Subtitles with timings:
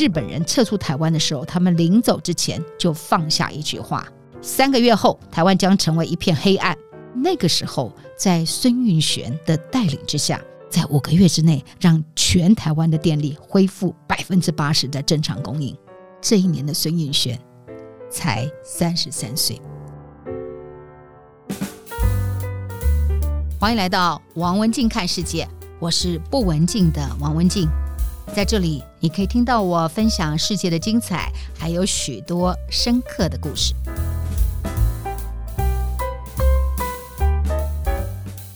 [0.00, 4.08] 日本人撤出台湾的时候，他们临走之前就放下一句话：
[4.40, 6.74] 三个月后，台湾将成为一片黑暗。
[7.14, 10.40] 那个时候，在孙运璇的带领之下，
[10.70, 15.76] 在五个月之内，让全台湾的电力恢复百分之八十的正常供应。
[16.18, 17.38] 这一年的孙运璇
[18.10, 19.60] 才三十三岁。
[23.60, 25.46] 欢迎来到王文静看世界，
[25.78, 27.68] 我是不文静的王文静。
[28.32, 33.74] 在这里，你可以听到我分享世界的精彩，还有许多深刻的故事。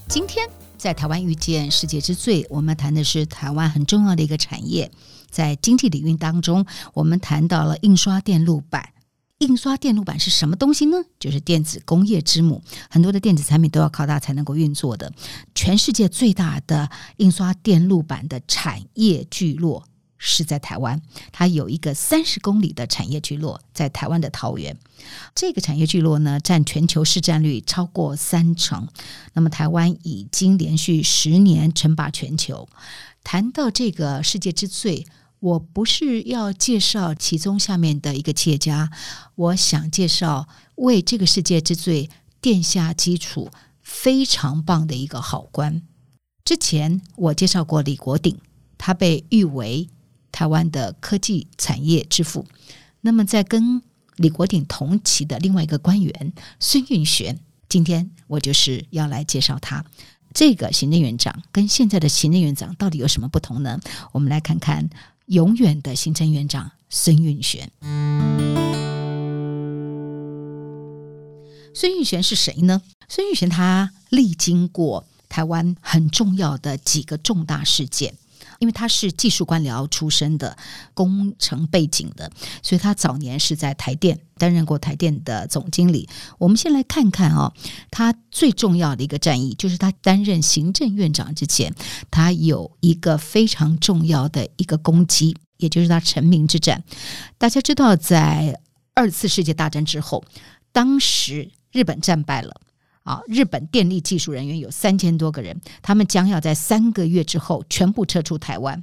[0.09, 4.91] 今天在台湾遇见世界之最，我们谈的是台湾很重要的一个产业，
[5.29, 6.65] 在经济领域当中，
[6.95, 8.94] 我们谈到了印刷电路板。
[9.39, 10.97] 印刷电路板是什么东西呢？
[11.19, 15.13] 就是电子工业之母，很多的电子产品都要靠它才能够运作的。
[15.55, 21.03] 全世界最大的印刷电路板的产业聚落是在台湾，
[21.33, 24.79] 它有一个三十公里的产业聚落在台湾的桃园。
[25.35, 28.89] 这个产业聚落呢，占全球市占率超过三成。
[29.33, 32.69] 那么台湾已经连续十年称霸全球。
[33.25, 35.05] 谈到这个世界之最。
[35.45, 38.91] 我不是要介绍其中下面的一个企业家，
[39.35, 42.09] 我想介绍为这个世界之最
[42.41, 43.51] 奠下基础
[43.83, 45.83] 非常棒的一个好官。
[46.47, 48.39] 之前我介绍过李国鼎，
[48.79, 49.91] 他被誉为
[50.33, 52.47] 台湾的科技产业之父。
[53.03, 53.83] 那么在跟
[54.17, 59.85] 李国鼎同期的另外一个官员孙运璇，今天我就是要来介绍他。
[60.33, 63.79] 这个行政院长跟现在的行政院长到底有什么不同呢？
[64.13, 64.89] 我们来看看。
[65.27, 67.71] 永远的行政院长孙运璇。
[71.75, 72.83] 孙运璇是谁呢？
[73.09, 78.15] 孙运璇他历经过台湾很重要的几个重大事件。
[78.61, 80.57] 因为他是技术官僚出身的，
[80.95, 82.31] 工程背景的，
[82.63, 86.07] 所以他早年是在台电担任过台电的总经理。
[86.37, 87.51] 我们先来看看哦，
[87.91, 91.75] 他最重要的一个战役，就是他担任行政院长之前，
[92.11, 96.85] 他有一个非常重要的一个攻击，也就是他成名之战。
[97.39, 98.61] 大家知道，在
[98.93, 100.23] 二次世界大战之后，
[100.73, 102.61] 当时日本战败了。
[103.05, 108.83] 啊，日本电力技术人员有三千多个人，他们将要在三个月之后全部撤出台湾。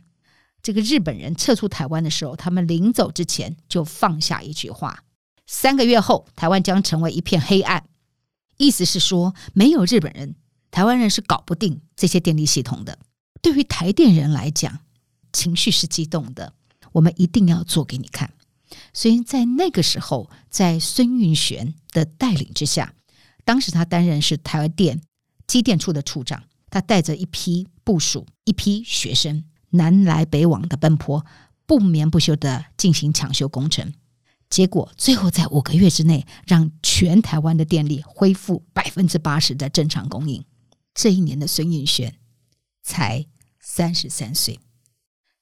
[0.61, 5.03] 这个日本人撤出台湾的时候，他们临走之前就放下一句话：
[5.53, 7.83] 三个月后，台湾将成为一片黑暗。
[8.55, 10.35] 意思是说，没有日本人，
[10.71, 12.97] 台湾人是搞不定这些电力系统的。
[13.41, 14.79] 对于台电人来讲，
[15.33, 16.53] 情绪是激动的，
[16.93, 18.31] 我们一定要做给你看。
[18.93, 22.93] 所以在那个时候，在孙运璇的带领之下。
[23.43, 25.01] 当时他担任是台电
[25.45, 31.25] 机电处的处长，他带着一批部署、一批学生南来北往的奔波，
[31.65, 33.93] 不眠不休的进行抢修工程。
[34.51, 40.45] 结果最后在五个月之内，让全台湾的电力恢复百分之八十的正常供应。
[40.93, 42.17] 这一年的孙运璇
[42.83, 43.25] 才
[43.61, 44.59] 三十三岁，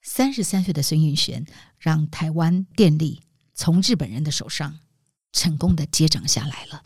[0.03, 1.45] 三十三岁的孙运璇
[1.79, 3.23] 让台湾电力
[3.55, 4.79] 从日本人的手上
[5.33, 6.83] 成功的接掌下来了。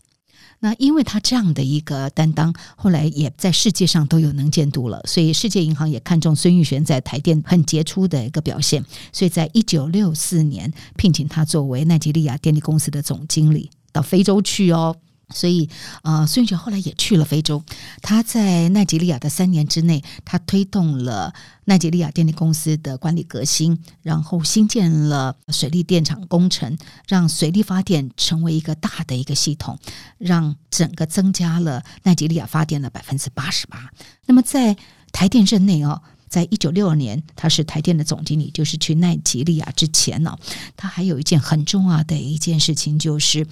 [0.64, 8.82] 那因为他这样的一个担当，后来也在世界上都有能见度了，所以世界银行也看中孙玉璇在台电很杰出的一个表现，
[9.12, 14.96] 所以在一九六四年聘请他作为奈及利亚电力公司的总经理到非洲去哦。
[15.34, 15.68] 所以，
[16.02, 17.62] 呃，孙运璇后来也去了非洲。
[18.00, 21.34] 他在奈及利亚的三年之内，他推动了
[21.64, 26.78] 奈及利亚电力公司的管理革新，然后新建了水力电厂工程，
[27.08, 29.78] 让水力发电成为一个大的一个系统，
[30.18, 33.90] 让整个增加了奈及利亚发电的百分之八十八。
[34.26, 34.76] 那么，在
[35.12, 40.38] 台电任内哦，在一九六二年，他是台电的总经理，就是去奈及利亚之前呢，
[40.76, 43.46] 他还有一件很重要的一件事情，就是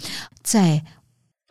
[0.44, 0.84] 在。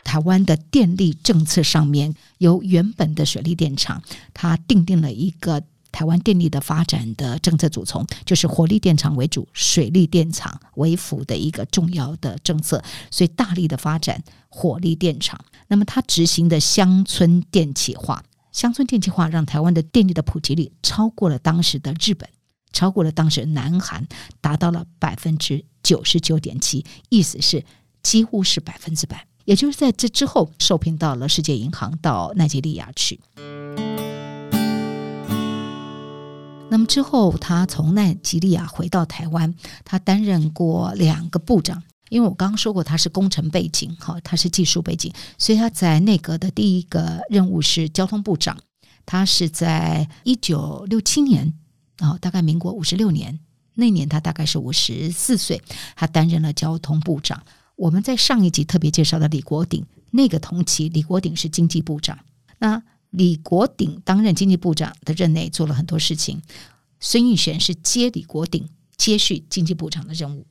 [0.03, 4.01] 台湾的电力政策上面，由原本的水力电厂，
[4.33, 15.39] 它定定了一个台湾电力的发展的政策组成，就是火力电厂为主，水力电厂为辅的一个重要的政策，所以大力的发展火力电厂。
[15.67, 22.27] 那么，它执行的乡村电气化，乡村电气化让台湾的电力的普及率超过了当时的日本，
[22.73, 24.07] 超过了当时南韩，
[24.41, 27.63] 达到了百分之九十九点七，意思是
[28.01, 29.27] 几乎是百分之百。
[29.51, 33.19] 也就是在这之后，受聘到了世界银行到奈及利亚去。
[36.69, 39.53] 那么之后，他从奈及利亚回到台湾，
[39.83, 41.83] 他担任过两个部长。
[42.07, 48.57] 因为我刚刚说过，他是工程背景，哈，他是技术背景，所以他在内阁的第一个任务是交通部长。
[49.05, 51.53] 他是在一九六七年，
[51.97, 53.37] 啊，大概民国五十六年
[53.73, 55.61] 那年他大概是五十四岁，
[55.97, 57.43] 他担任了交通部长。
[57.81, 62.19] 我们在上一集特别介绍的李国鼎，那个同期李国鼎是经济部长。
[62.59, 66.43] 那李国鼎担任经济部长的任内做了很多事情，
[66.99, 70.45] 孙运璇是接李国鼎接续经济部长的任务。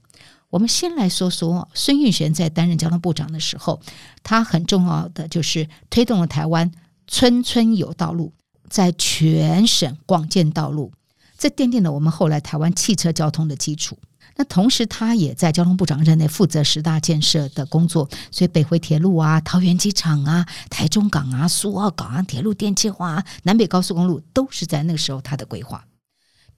[0.49, 3.81] 我们先来说说孙运璇在担任交通部长的时候，
[4.25, 6.73] 他很重要的就是推动了台湾
[7.06, 8.33] 村村有道路，
[8.69, 10.93] 在全省广建道路。
[11.38, 13.97] 这奠定了我们后来台湾汽车交通的基础。
[14.37, 25.85] 那同时，他也在交通部长任内负责十大建设的工作，所以北回铁路啊、桃园机场啊、台中港啊、苏澳港啊、铁路电气化啊、南北高速公路，都是在那个时候他的规划。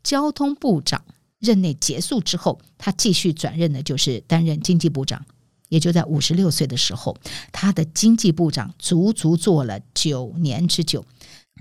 [0.03, 1.05] 交通部长
[1.39, 5.25] 任内结束之后，他继续转任的就是担任经济部长，
[5.69, 7.17] 也就在五十六岁的时候，
[7.51, 11.05] 他的经济部长足足做了九年之久。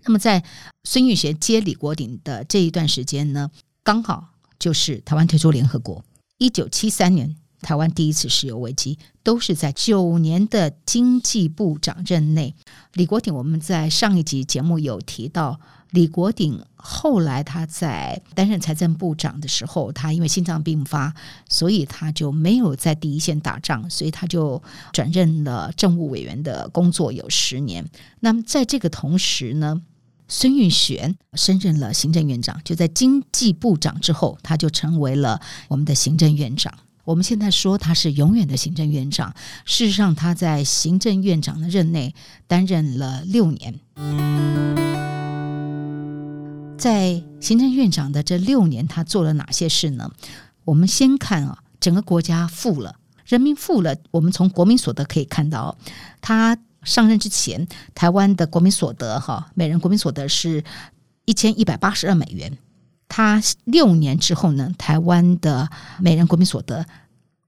[0.03, 0.43] 那么，在
[0.83, 3.51] 孙运璇接李国鼎的这一段时间呢，
[3.83, 4.29] 刚好
[4.61, 6.05] 就是台湾退出联合国。
[6.37, 12.55] 一九七三年，台湾第一次石油危机，都是在九年的经济部长任内。
[12.93, 15.59] 李国鼎，我们在上一集节目有提到，
[15.89, 21.13] 李国鼎后来他在担任财政部长的时候，他因为心脏病发，
[21.49, 24.61] 所以他就没有在第一线打仗，所以他就
[24.93, 27.83] 转任了政务委员的工作有十年。
[28.19, 29.81] 那么在这个同时呢，
[30.33, 36.73] 孙运璇升任了行政院长，就在经济部长之后，他就成为了我们的行政院长。
[37.03, 39.35] 我们现在说他是永远的行政院长，
[39.65, 42.15] 事实上他在行政院长的任内
[42.47, 43.81] 担任了六年。
[46.77, 50.09] 在行政院长的这六年，他做了哪些事呢？
[50.63, 52.95] 我们先看啊，整个国家富了，
[53.25, 53.97] 人民富了。
[54.11, 55.77] 我们从国民所得可以看到，
[56.21, 56.57] 他。
[56.83, 60.63] 上任之前，台湾的国民所得哈，每人国民所得是
[61.25, 62.57] 一千一百八十二美元。
[63.07, 65.69] 他六年之后呢，台湾的
[65.99, 66.85] 每人国民所得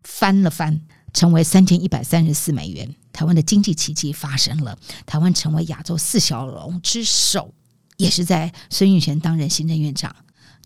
[0.03, 0.81] 翻了翻，
[1.13, 2.93] 成为三千一百三十四美元。
[3.13, 7.53] 台湾的经济奇迹发生了，台湾成为亚洲四小龙之首，
[7.97, 10.15] 也是在孙运璇担任行政院长。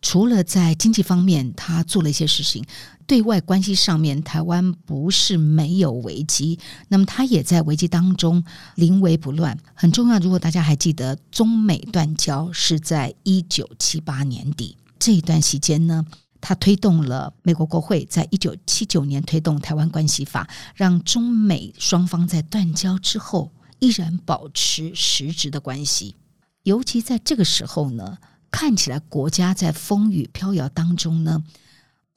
[0.02, 2.64] 除了在经济方面，他做了一些事情。
[3.06, 6.60] 对外关系上面，台湾不是没有危机，
[6.90, 8.44] 那么他也在危机当中
[8.76, 10.20] 临危不乱，很重要。
[10.20, 16.06] 如果大家还记得，中美断交是在一九七八年底这一段期间呢，
[16.42, 20.44] 他推动了美国国会在一九七九年推动《台湾关系法》，
[20.76, 26.16] 让中美双方在断交之后依然保持实质的关系。
[26.64, 28.18] 尤其在这个时候呢，
[28.52, 31.44] 看起来国家在风雨飘摇当中呢。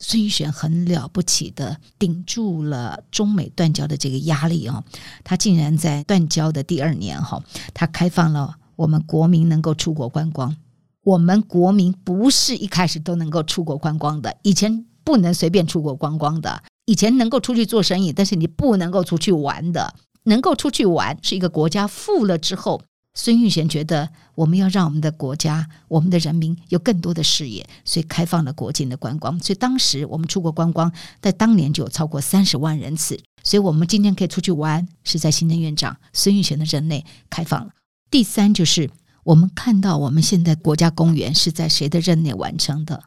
[0.03, 4.83] 孙运璇很了不起的顶住了中美断交的这个压力哦，
[5.23, 7.43] 他竟然在断交的第二年哈，
[7.75, 10.57] 他开放了我们国民能够出国观光。
[11.05, 19.95] 我们国民不是一开始都能够出国观光的，以前不能随便出国观光的，以前能够出去做生意，但是你不能够出去玩的。
[20.23, 22.81] 能够出去玩是一个国家富了之后。
[23.23, 29.39] 孙运璇觉得，我们要让我们的国家、我们的人民有更多的视野，所以开放了国境的观光。
[29.41, 30.91] 所以当时我们出国观光，
[31.21, 33.21] 在当年就有超过三十万人次。
[33.45, 37.73] 所以我们今天可以出去玩，是在行政院长孙运璇的任内开放了。
[38.11, 38.89] 第三就是
[39.23, 43.05] 我们看到，我们现在国家公园是在谁的任内完成的？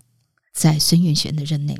[0.53, 1.75] 在孙运璇的任内，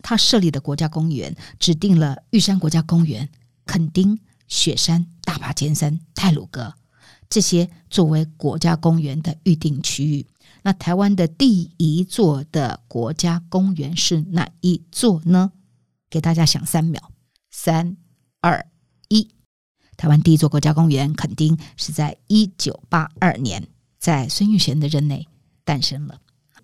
[0.00, 3.28] 他设立的国家公园指定了玉山国家公园、
[3.66, 6.72] 垦丁、雪山、大霸尖山、泰鲁阁。
[7.28, 10.26] 这些作为国家公园的预定区域，
[10.62, 15.52] 那台湾的第一座的国家公园是哪一座呢？
[16.10, 17.12] 给大家想三秒，
[17.50, 17.96] 三
[18.40, 18.66] 二
[19.08, 19.28] 一，
[19.96, 23.68] 台湾第一座国家公园垦丁是在一九八二年
[23.98, 25.28] 在孙运璇的任内
[25.64, 26.20] 诞生了。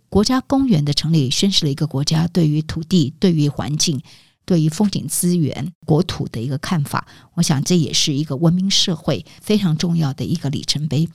[0.08, 4.00] 国家公园的成立，宣示了一个国家对于土地、对于环境。
[4.44, 11.08] 对于风景资源、国土的一个看法，我想这也是一个文明社会非常重要的一个里程碑。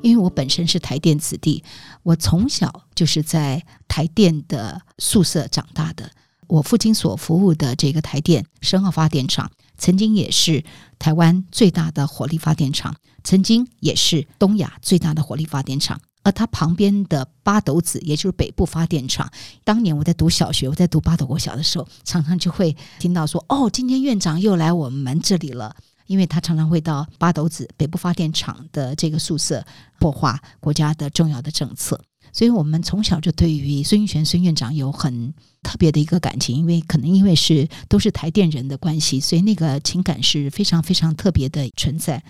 [0.00, 1.64] 因为我本身是台电子弟，
[2.02, 6.10] 我从小就是在台电的宿舍长大的。
[6.46, 10.64] 我父亲所服务的这个台电深澳发电厂，曾经也是
[10.98, 16.00] 台湾最大的火力发电厂，曾经也是东亚最大的火力发电厂。
[16.28, 19.30] 而它旁边的八斗子，也就是北部发电厂。
[19.64, 25.74] 当年我在读小学，我在读八斗国小的时候，常常就会听到说：“哦，今天院长又来我们这里了。”
[26.06, 29.62] 因为他常常会到八斗子北部发电厂的这个宿舍
[29.98, 32.00] 破坏国家的重要的政策。
[32.32, 35.32] 所以，我们从小就对于孙玉璇孙院长有很
[35.62, 42.22] 特别的一个感情，因为可能因为是都是台电人的关系，所以那个情感是非常非常特别的存在。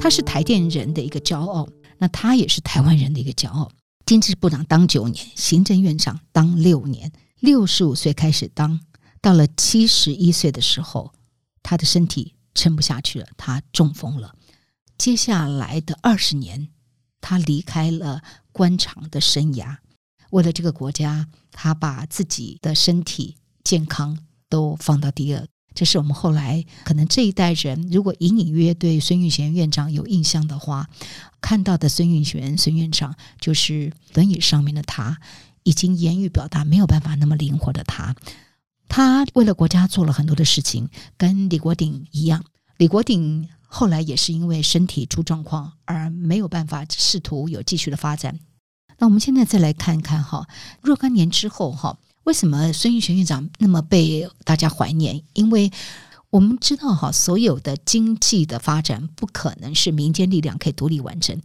[0.00, 1.68] 他是台电人的一个骄傲。
[1.98, 3.70] 那他也是台湾人的一个骄傲。
[4.06, 8.80] 经济部长当九年，行政院长当六年，六十五岁开始当，
[9.20, 11.12] 到了七十一岁的时候，
[11.62, 14.34] 他的身体撑不下去了，他中风了。
[14.96, 16.68] 接下来的二十年，
[17.20, 19.76] 他离开了官场的生涯，
[20.30, 25.46] 为了这个国家，他把自己的身体健康都放到第二。
[25.72, 30.88] 这是我们后来可能这一代人，如果隐隐约约对孙运璇院长有印象的话，
[31.40, 35.18] 看到的孙运璇孙院长就是轮椅上面的他，
[35.62, 38.14] 已经言语表达没有办法那么灵活的他。
[38.88, 42.44] 他为了国家做了很多的事情，跟李国鼎一样。
[42.76, 48.40] 李国鼎后来也是因为身体出状况而没有办法试图有继续的发展。
[48.98, 50.48] 那我们现在再来看看哈，
[50.82, 51.98] 若干年之后哈。
[52.24, 55.22] 为什么孙运璇院长那么被大家怀念？
[55.32, 55.70] 因为
[56.30, 61.40] 我们知道哈，所有的经济的发展不可能是民间力量可以独立完成。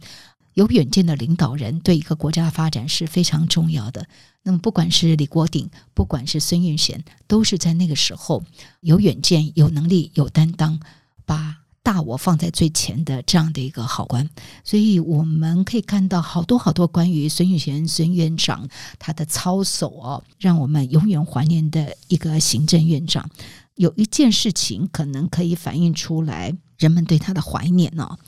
[0.54, 4.06] 有远见的领导人对一个国家的发展是非常重要的。
[4.42, 8.44] 那么，不管是李国鼎，不管是孙运璇，都是在那个时候
[8.80, 10.80] 有远见、有能力、有担当，
[11.24, 11.65] 把。
[11.86, 14.28] 大我放在最前的这样的一个好官，
[14.64, 23.30] 所以我们可以看到好多好多关于孙运璇孙院长他的操守哦，让我们永远怀念的一个行政院长。
[23.76, 28.18] 有一件事情可能可以反映出来人们对他的怀念哦，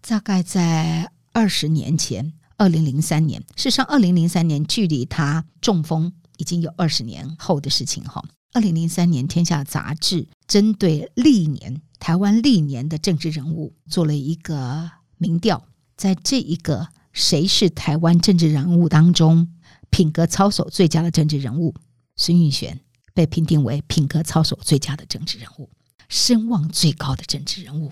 [0.00, 8.24] 大概在二十年前，二零零三年，事实上二零零三年距离他中风已经有二十年后的事情哈。
[8.54, 11.80] 二零零三年，《天下》杂志针对历年。
[11.98, 15.66] 台湾历年的政治人物做了一个民调，
[15.96, 19.48] 在这一个谁是台湾政治人物当中
[19.88, 21.74] 品格操守最佳的政治人物，
[22.16, 22.78] 孙运璇
[23.14, 25.70] 被评定为品格操守最佳的政治人物，
[26.10, 27.90] 声望最高的政治人物。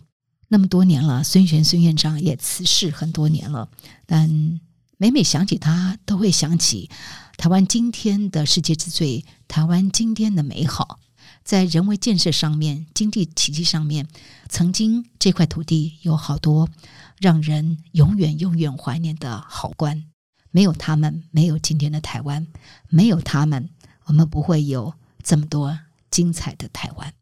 [0.48, 3.70] 那么多年了，孙璇孙院长也辞世很多年了，
[4.04, 4.60] 但
[4.98, 6.90] 每每想起他，都会想起
[7.38, 10.98] 台湾今天的世界之最，台湾今天的美好。
[11.50, 14.06] 在人为建设上面、经济奇迹上面，
[14.48, 16.68] 曾经这块土地有好多
[17.18, 20.04] 让人永远永远怀念的好官。
[20.52, 22.46] 没有他们，没有今天的台湾；
[22.88, 23.68] 没有他们，
[24.04, 25.76] 我们不会有这么多
[26.08, 27.12] 精彩的台湾。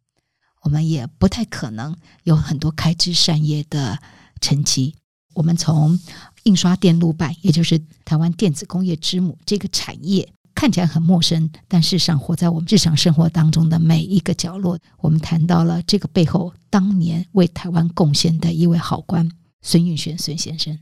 [0.61, 3.99] 我们也不太可能有很多开枝散叶的
[4.43, 4.95] 成绩。
[5.33, 5.99] 我们从
[6.43, 10.31] 印刷电路板，也就是台湾电子工业之母这个产业。
[10.59, 14.77] 看起来很陌生，但事实上活在我们日常生活当中的每一个角落。
[14.99, 19.31] 我们谈到了这个背后当年为台湾贡献的一位好官
[19.63, 20.77] 孙运璇孙先生。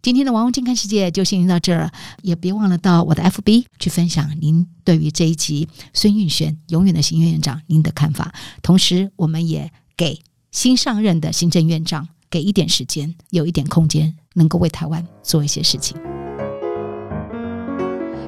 [0.00, 8.34] 今天的王文静看世界就先到这儿，也别忘了到我的 FB 去分享您对于这一集孙运璇永远的行政院长您的看法。
[8.62, 10.18] 同时，我们也给
[10.50, 15.94] 新上任的行政院长给一点时间，有一点空间，能够为台湾做一些事情。